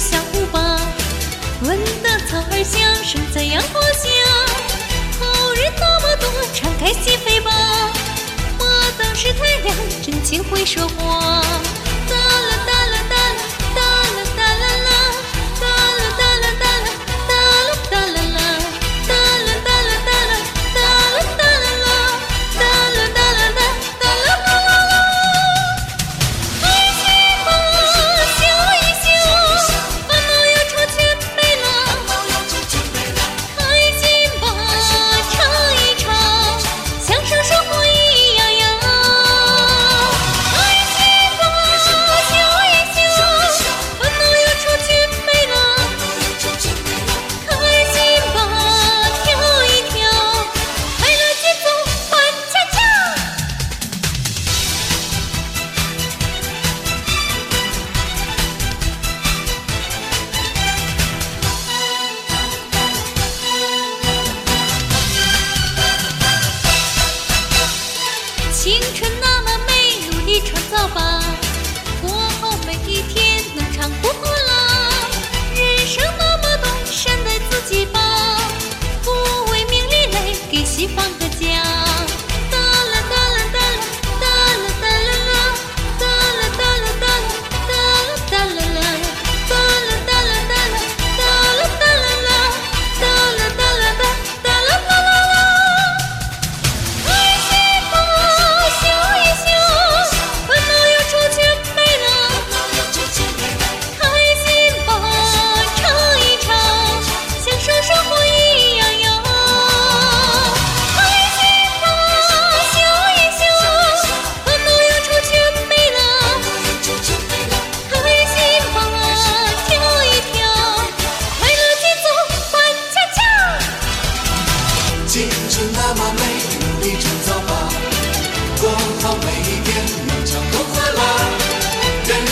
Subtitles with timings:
[0.00, 0.80] 小舞吧，
[1.60, 4.08] 闻得草儿香，身在阳光下，
[5.20, 7.52] 好人那么多，敞开心扉吧，
[8.58, 8.66] 莫
[8.96, 11.29] 当是太阳，真情会说话。
[80.80, 81.19] 敌方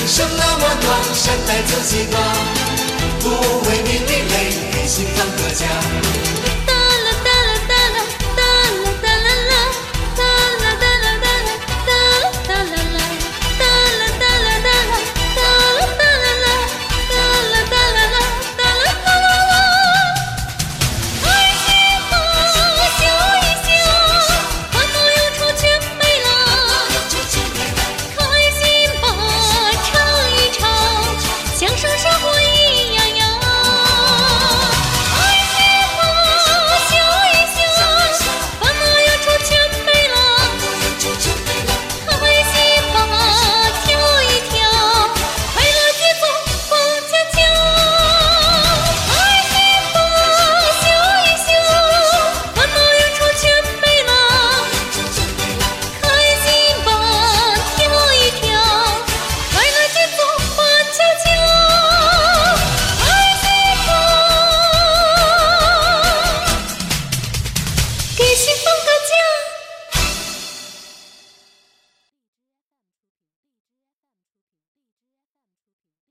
[0.09, 2.19] 人生那么短善待自己吧
[3.21, 3.29] 不
[3.69, 4.18] 为名利